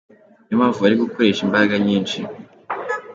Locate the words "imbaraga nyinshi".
1.43-2.17